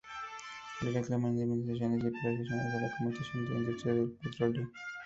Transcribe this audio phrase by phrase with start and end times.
[0.81, 4.71] Y reclaman indemnizaciones y reparaciones por la contaminación de la industria del petróleo.